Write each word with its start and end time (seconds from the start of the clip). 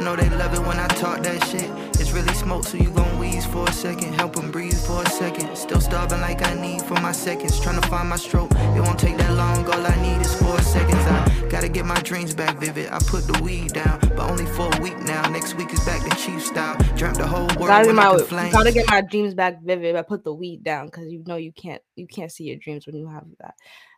know 0.00 0.16
they 0.16 0.28
love 0.30 0.54
it 0.54 0.60
when 0.60 0.78
I 0.78 0.88
talk 0.88 1.22
that 1.22 1.42
shit. 1.48 1.70
It's 2.00 2.12
really 2.12 2.34
smoke, 2.34 2.64
so 2.64 2.76
you 2.76 2.90
gon' 2.90 3.18
wheeze 3.18 3.46
for 3.46 3.68
a 3.68 3.72
second. 3.72 4.14
Help 4.14 4.36
them 4.36 4.50
breathe 4.50 4.78
for 4.86 5.02
a 5.02 5.08
second. 5.08 5.56
Still 5.56 5.80
starving 5.80 6.20
like 6.20 6.46
I 6.46 6.54
need 6.54 6.82
for 6.82 6.94
my 7.00 7.12
seconds. 7.12 7.58
Trying 7.60 7.80
to 7.80 7.88
find 7.88 8.08
my 8.08 8.16
stroke. 8.16 8.50
It 8.52 8.80
won't 8.80 8.98
take 8.98 9.16
that 9.16 9.32
long. 9.32 9.64
All 9.66 9.86
I 9.86 9.96
need 10.02 10.20
is 10.20 10.34
four 10.34 10.60
seconds. 10.60 11.04
I 11.06 11.48
gotta 11.48 11.68
get 11.68 11.86
my 11.86 12.00
dreams 12.02 12.34
back 12.34 12.58
vivid. 12.58 12.90
I 12.92 12.98
put 12.98 13.26
the 13.26 13.42
weed 13.42 13.72
down, 13.72 13.98
but 14.00 14.30
only 14.30 14.46
for 14.46 14.68
a 14.76 14.80
week 14.80 14.98
now. 14.98 15.28
Next 15.30 15.54
week 15.54 15.72
is 15.72 15.84
back 15.84 16.02
to 16.08 16.16
chief 16.16 16.44
style. 16.44 16.76
Dreamt 16.96 17.18
the 17.18 17.26
whole 17.26 17.46
world. 17.46 17.68
Gotta 17.68 17.88
I 17.88 17.92
my 17.92 18.50
gotta 18.50 18.72
get 18.72 18.88
my 18.90 19.00
dreams 19.00 19.34
back 19.34 19.62
vivid. 19.62 19.96
I 19.96 20.02
put 20.02 20.24
the 20.24 20.34
weed 20.34 20.62
down 20.62 20.86
because 20.86 21.10
you 21.10 21.24
know 21.26 21.36
you 21.36 21.52
can't 21.52 21.82
you 21.94 22.06
can't 22.06 22.30
see 22.30 22.44
your 22.44 22.56
dreams 22.56 22.86
when 22.86 22.96
you 22.96 23.08
have 23.08 23.24
that. 23.40 23.54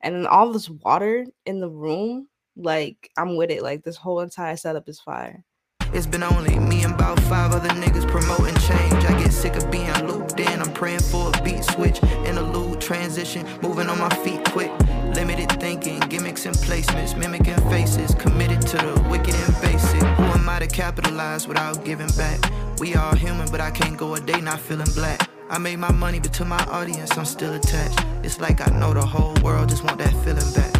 And 0.00 0.14
then 0.14 0.26
all 0.26 0.52
this 0.52 0.68
water 0.68 1.26
in 1.46 1.60
the 1.60 1.70
room, 1.70 2.28
like 2.56 3.10
I'm 3.16 3.36
with 3.36 3.50
it. 3.50 3.62
Like 3.62 3.84
this 3.84 3.96
whole 3.96 4.20
entire 4.20 4.56
setup 4.56 4.88
is 4.88 5.00
fire. 5.00 5.44
It's 5.92 6.06
been 6.06 6.22
only 6.22 6.58
me 6.58 6.84
and 6.84 6.94
about 6.94 7.20
five 7.24 7.52
other 7.52 7.68
niggas 7.68 8.08
promoting 8.08 8.56
change. 8.56 9.04
I 9.04 9.22
get 9.22 9.30
sick 9.30 9.56
of 9.56 9.70
being 9.70 9.92
looped 10.06 10.40
in. 10.40 10.60
I'm 10.60 10.72
praying 10.72 11.00
for 11.00 11.30
a 11.34 11.42
beat 11.42 11.62
switch, 11.64 12.02
interlude, 12.24 12.80
transition, 12.80 13.46
moving 13.60 13.90
on 13.90 13.98
my 13.98 14.08
feet 14.24 14.42
quick. 14.50 14.70
Limited 15.14 15.52
thinking, 15.60 16.00
gimmicks 16.00 16.46
and 16.46 16.56
placements, 16.56 17.14
mimicking 17.16 17.60
faces, 17.68 18.14
committed 18.14 18.62
to 18.68 18.78
the 18.78 19.06
wicked 19.10 19.34
and 19.34 19.60
basic. 19.60 20.00
Who 20.00 20.22
am 20.22 20.48
I 20.48 20.60
to 20.60 20.66
capitalize 20.66 21.46
without 21.46 21.84
giving 21.84 22.10
back? 22.16 22.40
We 22.80 22.94
all 22.94 23.14
human, 23.14 23.50
but 23.50 23.60
I 23.60 23.70
can't 23.70 23.98
go 23.98 24.14
a 24.14 24.20
day 24.20 24.40
not 24.40 24.60
feeling 24.60 24.90
black. 24.94 25.28
I 25.50 25.58
made 25.58 25.76
my 25.76 25.92
money, 25.92 26.20
but 26.20 26.32
to 26.34 26.46
my 26.46 26.64
audience, 26.70 27.18
I'm 27.18 27.26
still 27.26 27.52
attached. 27.52 28.02
It's 28.22 28.40
like 28.40 28.66
I 28.66 28.70
know 28.78 28.94
the 28.94 29.04
whole 29.04 29.34
world 29.44 29.68
just 29.68 29.84
want 29.84 29.98
that 29.98 30.14
feeling 30.24 30.50
back. 30.54 30.72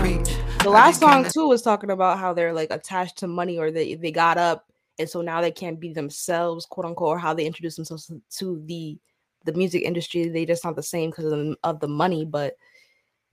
Preach. 0.00 0.30
The 0.62 0.70
last 0.70 1.00
song 1.00 1.24
too 1.32 1.48
was 1.48 1.62
talking 1.62 1.90
about 1.90 2.18
how 2.18 2.34
they're 2.34 2.52
like 2.52 2.70
attached 2.70 3.18
to 3.18 3.26
money 3.26 3.58
or 3.58 3.70
they 3.70 3.94
they 3.94 4.12
got 4.12 4.36
up 4.38 4.66
and 4.98 5.08
so 5.08 5.22
now 5.22 5.40
they 5.40 5.50
can't 5.50 5.80
be 5.80 5.92
themselves, 5.92 6.66
quote 6.66 6.84
unquote, 6.86 7.08
or 7.08 7.18
how 7.18 7.32
they 7.32 7.46
introduce 7.46 7.76
themselves 7.76 8.06
to- 8.06 8.20
to 8.38 8.62
the 8.66 8.98
the 9.46 9.52
music 9.54 9.82
industry. 9.82 10.28
They 10.28 10.44
just 10.44 10.64
not 10.64 10.76
the 10.76 10.82
same 10.82 11.08
because 11.10 11.24
of, 11.24 11.30
the- 11.30 11.56
of 11.64 11.80
the 11.80 11.88
money. 11.88 12.26
But 12.26 12.56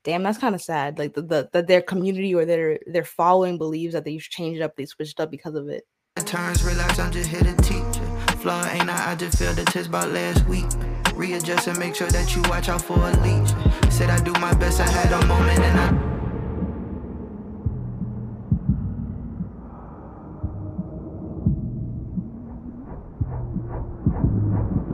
damn, 0.06 0.24
that's 0.24 0.38
kind 0.38 0.56
of 0.56 0.62
sad. 0.62 0.98
Like 0.98 1.14
the, 1.14 1.22
the 1.22 1.50
that 1.52 1.68
their 1.68 1.82
community 1.82 2.34
or 2.34 2.46
their 2.46 2.80
their 2.88 3.04
following 3.04 3.58
believes 3.58 3.94
that 3.94 4.06
they've 4.06 4.22
changed 4.22 4.62
up, 4.62 4.76
they 4.78 4.86
switched 4.86 5.20
up 5.20 5.30
because 5.30 5.56
of 5.56 5.68
it. 5.68 5.86
turns, 6.26 6.64
realize 6.64 6.98
I'm 6.98 7.12
just 7.12 7.30
here 7.30 7.42
to 7.42 7.56
teach. 7.58 7.84
Flaw 8.40 8.66
ain't 8.70 8.90
I, 8.90 9.12
I 9.12 9.16
just 9.16 9.38
failed 9.38 9.58
the 9.58 9.66
test 9.66 9.90
about 9.90 10.10
last 10.12 10.46
week. 10.48 10.66
Readjust 11.14 11.68
and 11.68 11.78
make 11.80 11.96
sure 11.96 12.08
that 12.08 12.34
you 12.36 12.42
watch 12.44 12.70
out 12.70 12.82
for 12.82 12.94
a 12.94 13.12
leech. 13.22 13.50
Said 13.92 14.10
I 14.10 14.20
do 14.24 14.32
my 14.40 14.54
best, 14.54 14.80
I 14.80 14.88
had 14.88 15.12
a 15.12 15.26
moment 15.26 15.60
and 15.60 15.80
I. 15.80 16.07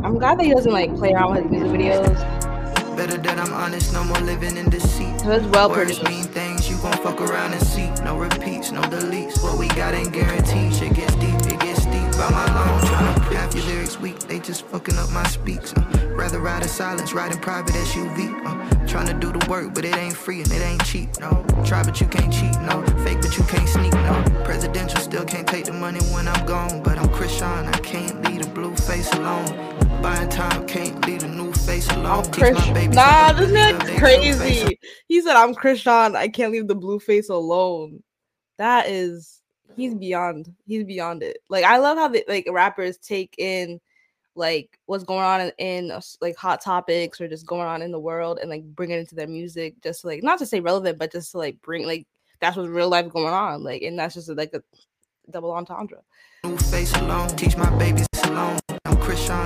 I'm 0.04 0.18
glad 0.18 0.38
that 0.38 0.44
he 0.44 0.54
doesn't 0.54 0.72
like 0.72 0.94
play 0.98 1.14
around 1.14 1.32
with 1.32 1.44
his 1.44 1.52
music 1.52 1.72
videos. 1.72 2.44
Better 2.98 3.18
that 3.18 3.40
I'm 3.40 3.54
honest, 3.54 3.94
no 3.94 4.04
more 4.04 4.20
living 4.20 4.58
in 4.58 4.70
deceit. 4.70 5.22
So 5.22 5.32
it's 5.32 5.46
well 5.48 5.70
produced. 5.70 6.04
mean 6.04 6.26
things, 6.26 6.70
you 6.70 6.76
gon' 6.78 6.92
fuck 6.98 7.22
around 7.22 7.54
and 7.54 7.62
see. 7.62 7.90
No 8.04 8.18
repeats, 8.18 8.72
no 8.72 8.82
deletes. 8.82 9.42
What 9.42 9.58
we 9.58 9.70
got 9.70 9.94
ain't 9.94 10.12
guaranteed. 10.12 10.74
Shit 10.74 10.94
gets 10.94 11.16
deep, 11.16 11.34
it 11.52 11.60
gets 11.62 11.84
steep. 11.84 12.12
By 12.20 12.30
my 12.30 12.46
loan, 12.54 12.82
tryna 12.82 13.34
half 13.34 13.56
your 13.56 13.64
lyrics 13.64 13.98
weak. 13.98 14.20
They 14.20 14.40
just 14.40 14.66
fucking 14.66 14.98
up 14.98 15.10
my 15.12 15.24
speaks. 15.24 15.74
Uh, 15.74 15.82
rather 16.16 16.40
ride 16.40 16.64
in 16.64 16.68
silence, 16.68 17.14
ride 17.14 17.32
in 17.32 17.40
private 17.40 17.74
SUV. 17.74 18.46
Uh, 18.46 18.54
tryna 18.86 19.18
do 19.20 19.32
the 19.32 19.50
work, 19.50 19.74
but 19.74 19.86
it 19.86 19.96
ain't 19.96 20.18
free 20.18 20.42
and 20.42 20.52
it 20.52 20.62
ain't 20.62 20.84
cheap. 20.86 21.10
No, 21.22 21.46
try 21.66 21.82
but 21.82 22.02
you 22.02 22.08
can't 22.08 22.32
cheat. 22.32 22.60
No, 22.62 22.84
fake 23.06 23.22
but 23.22 23.38
you 23.38 23.44
can't 23.46 23.70
sneak. 23.70 23.94
No, 23.94 24.22
presidential 24.44 25.00
still 25.00 25.24
can't 25.24 25.48
take 25.48 25.66
the 25.66 25.74
money 25.74 26.02
when 26.14 26.28
I'm 26.28 26.46
gone. 26.46 26.84
But 26.84 26.98
I'm 26.98 27.08
Christian, 27.10 27.48
I 27.48 27.80
can't 27.80 28.22
leave 28.30 28.44
the 28.44 28.50
blue 28.50 28.76
face 28.76 29.12
alone. 29.14 29.73
Buying 30.04 30.28
time, 30.28 30.68
can't 30.68 31.08
leave 31.08 31.22
the 31.22 31.30
new 31.30 31.54
face 31.54 31.88
alone. 31.88 32.06
I'm 32.06 32.24
Teach 32.24 32.54
my 32.54 32.74
Chris. 32.74 32.94
Nah, 32.94 33.32
this 33.32 33.40
really 33.40 33.54
man 33.54 33.78
love 33.78 33.88
their 33.88 33.98
true 33.98 34.10
face. 34.10 34.64
crazy. 34.64 34.80
He 35.08 35.22
said, 35.22 35.38
"I'm 35.38 35.56
Christian. 35.56 36.18
I 36.18 36.28
can't 36.28 36.52
leave 36.52 36.68
the 36.68 36.76
blue 36.76 37.00
face 37.00 37.30
alone." 37.30 38.04
That 38.58 38.90
is, 38.90 39.40
he's 39.78 39.96
beyond. 39.96 40.54
He's 40.68 40.84
beyond 40.84 41.24
it. 41.24 41.38
Like 41.50 41.64
I 41.64 41.78
love 41.78 41.98
how 41.98 42.10
the 42.10 42.26
like 42.28 42.46
rappers 42.52 42.98
take 42.98 43.34
in 43.38 43.80
like 44.36 44.78
what's 44.88 45.06
going 45.06 45.24
on 45.24 45.40
in, 45.40 45.52
in 45.58 46.00
like 46.20 46.36
hot 46.36 46.60
topics 46.60 47.22
or 47.22 47.30
just 47.30 47.48
going 47.48 47.68
on 47.68 47.82
in 47.82 47.94
the 47.94 48.00
world 48.00 48.40
and 48.42 48.50
like 48.50 48.66
bring 48.76 48.90
it 48.92 49.00
into 49.00 49.16
their 49.16 49.28
music. 49.28 49.82
Just 49.82 50.02
to, 50.02 50.08
like 50.08 50.22
not 50.22 50.38
to 50.40 50.46
say 50.46 50.60
relevant, 50.60 51.00
but 51.00 51.14
just 51.14 51.32
to 51.32 51.38
like 51.38 51.62
bring 51.62 51.88
like 51.88 52.06
that's 52.42 52.58
what's 52.58 52.68
real 52.68 52.90
life 52.90 53.10
going 53.10 53.34
on. 53.34 53.64
Like 53.64 53.84
and 53.84 53.98
that's 53.98 54.16
just 54.16 54.28
like 54.28 54.54
a 54.54 54.62
double 55.32 55.54
entendre. 55.54 56.02
New 56.44 56.58
face 56.58 56.94
alone, 56.98 57.30
teach 57.30 57.56
my 57.56 57.70
babies 57.78 58.06
alone. 58.26 58.60
I'm 58.86 58.98
Christian, 58.98 59.43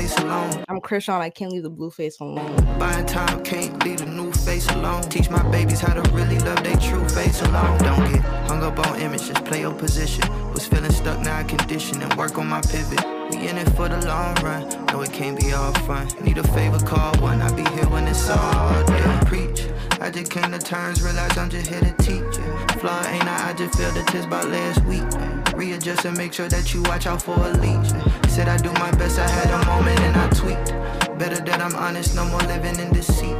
face 0.00 0.16
alone. 0.18 0.64
I'm 0.68 0.80
Christian. 0.80 1.14
I 1.14 1.28
can't 1.30 1.52
leave 1.52 1.62
the 1.62 1.70
blue 1.70 1.90
face 1.90 2.20
alone. 2.20 2.56
Buying 2.78 3.04
time, 3.04 3.42
can't 3.42 3.84
leave 3.84 3.98
the 3.98 4.06
new 4.06 4.32
face 4.32 4.66
alone. 4.70 5.02
Teach 5.02 5.28
my 5.28 5.42
babies 5.50 5.80
how 5.80 5.92
to 5.92 6.02
really 6.12 6.38
love 6.38 6.62
their 6.62 6.76
true 6.76 7.06
face 7.08 7.42
alone. 7.42 7.76
Don't 7.78 8.10
get 8.10 8.22
hung 8.48 8.62
up 8.62 8.78
on 8.86 8.98
images, 8.98 9.38
play 9.48 9.60
your 9.60 9.74
position. 9.74 10.24
Was 10.52 10.66
feeling 10.66 10.92
stuck, 10.92 11.20
now 11.20 11.38
I 11.38 11.44
condition 11.44 12.00
and 12.00 12.12
work 12.14 12.38
on 12.38 12.46
my 12.46 12.62
pivot. 12.62 13.04
We 13.30 13.48
in 13.48 13.58
it 13.58 13.68
for 13.76 13.88
the 13.88 14.00
long 14.06 14.34
run, 14.36 14.62
no 14.86 15.02
it 15.02 15.12
can't 15.12 15.38
be 15.38 15.52
all 15.52 15.72
fun. 15.86 16.08
Need 16.22 16.38
a 16.38 16.48
favor, 16.48 16.78
call 16.78 17.14
one, 17.20 17.42
I'll 17.42 17.54
be 17.54 17.64
here 17.76 17.88
when 17.88 18.08
it's 18.08 18.28
all 18.30 18.84
done. 18.84 19.26
Preach, 19.26 19.66
I 20.00 20.10
just 20.10 20.30
came 20.30 20.50
to 20.50 20.58
terms, 20.58 21.02
realize 21.02 21.36
I'm 21.36 21.50
just 21.50 21.66
here 21.66 21.80
to 21.80 21.92
teach. 21.98 22.36
Flaw 22.80 23.02
ain't 23.06 23.24
I, 23.24 23.50
I 23.50 23.52
just 23.52 23.78
failed 23.78 23.94
the 23.94 24.02
test 24.04 24.26
about 24.26 24.48
last 24.48 24.82
week. 24.84 25.39
Readjust 25.60 26.06
and 26.06 26.16
make 26.16 26.32
sure 26.32 26.48
that 26.48 26.72
you 26.72 26.82
watch 26.84 27.06
out 27.06 27.20
for 27.20 27.34
a 27.34 27.50
leech. 27.60 27.90
Said 28.30 28.48
I 28.48 28.56
do 28.56 28.72
my 28.80 28.90
best, 28.92 29.18
I 29.18 29.28
had 29.28 29.50
a 29.50 29.66
moment 29.66 30.00
and 30.00 30.16
I 30.16 30.26
tweaked. 30.30 30.70
Better 31.18 31.44
that 31.44 31.60
I'm 31.60 31.76
honest, 31.76 32.14
no 32.14 32.24
more 32.24 32.40
living 32.48 32.78
in 32.78 32.90
deceit. 32.94 33.36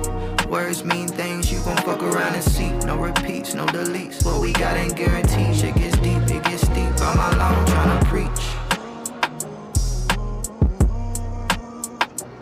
Words 0.46 0.84
mean 0.84 1.08
things, 1.08 1.50
you 1.50 1.58
gon' 1.64 1.78
fuck 1.78 2.02
around 2.02 2.34
and 2.34 2.44
see. 2.44 2.72
No 2.84 2.98
repeats, 2.98 3.54
no 3.54 3.64
deletes. 3.64 4.22
What 4.22 4.38
we 4.38 4.52
got 4.52 4.76
ain't 4.76 4.96
guaranteed. 4.96 5.56
Shit 5.56 5.74
gets 5.76 5.96
deep, 5.96 6.20
it 6.24 6.44
gets 6.44 6.68
deep. 6.68 6.94
By 6.98 7.14
my 7.14 7.30
loan, 7.40 7.64
tryna 7.64 8.04
preach. 8.04 8.44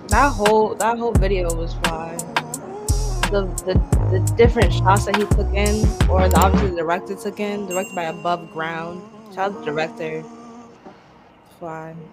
That 0.09 0.33
whole 0.33 0.75
that 0.75 0.99
whole 0.99 1.13
video 1.13 1.55
was 1.55 1.75
fine. 1.85 2.19
The, 3.31 3.47
the 3.65 3.75
the 4.11 4.35
different 4.37 4.73
shots 4.73 5.07
that 5.07 5.15
he 5.15 5.23
took 5.23 5.55
in, 5.55 5.87
or 6.11 6.29
the 6.29 6.37
obviously 6.37 6.71
the 6.71 6.79
director 6.79 7.15
took 7.15 7.39
in, 7.39 7.69
directed 7.69 7.95
by 7.95 8.07
Above 8.07 8.51
Ground. 8.53 9.09
The 9.35 9.49
director. 9.65 10.25
Fine. 11.59 12.09